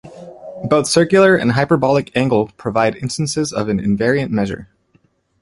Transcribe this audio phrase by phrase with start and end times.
[0.63, 4.67] Both circular and hyperbolic angle provide instances of an invariant measure.